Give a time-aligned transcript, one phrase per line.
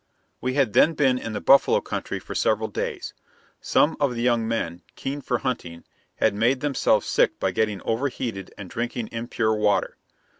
[0.41, 3.13] We had then been in the buffalo country for several days.
[3.59, 5.83] Some of the young men, keen for hunting,
[6.15, 9.97] had made themselves sick by getting overheated and drinking impure water.